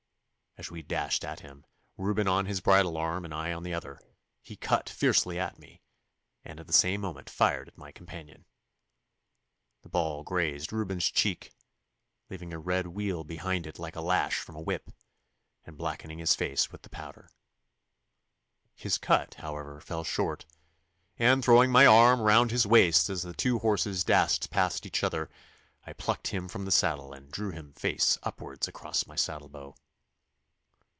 As 0.57 0.69
we 0.69 0.81
dashed 0.81 1.23
at 1.23 1.39
him, 1.39 1.65
Reuben 1.97 2.27
on 2.27 2.45
his 2.45 2.59
bridle 2.59 2.97
arm 2.97 3.23
and 3.23 3.33
I 3.33 3.53
on 3.53 3.63
the 3.63 3.73
other, 3.73 4.01
he 4.41 4.57
cut 4.57 4.89
fiercely 4.89 5.39
at 5.39 5.57
me, 5.57 5.79
and 6.43 6.59
at 6.59 6.67
the 6.67 6.73
same 6.73 6.99
moment 6.99 7.29
fired 7.29 7.69
at 7.69 7.77
my 7.77 7.93
companion. 7.93 8.45
The 9.81 9.87
ball 9.87 10.23
grazed 10.25 10.73
Reuben's 10.73 11.09
cheek, 11.09 11.53
leaving 12.29 12.51
a 12.51 12.59
red 12.59 12.87
weal 12.87 13.23
behind 13.23 13.65
it 13.65 13.79
like 13.79 13.95
a 13.95 14.01
lash 14.01 14.39
from 14.39 14.57
a 14.57 14.61
whip, 14.61 14.91
and 15.63 15.77
blackening 15.77 16.19
his 16.19 16.35
face 16.35 16.69
with 16.69 16.81
the 16.81 16.89
powder. 16.89 17.29
His 18.75 18.97
cut, 18.97 19.35
however, 19.35 19.79
fell 19.79 20.03
short, 20.03 20.45
and 21.17 21.43
throwing 21.45 21.71
my 21.71 21.85
arm 21.85 22.19
round 22.19 22.51
his 22.51 22.67
waist 22.67 23.09
as 23.09 23.21
the 23.23 23.33
two 23.33 23.59
horses 23.59 24.03
dashed 24.03 24.49
past 24.51 24.85
each 24.85 25.01
other, 25.01 25.29
I 25.85 25.93
plucked 25.93 26.27
him 26.27 26.49
from 26.49 26.65
the 26.65 26.71
saddle 26.71 27.13
and 27.13 27.31
drew 27.31 27.51
him 27.51 27.71
face 27.73 28.17
upwards 28.23 28.67
across 28.67 29.07
my 29.07 29.15
saddlebow. 29.15 29.75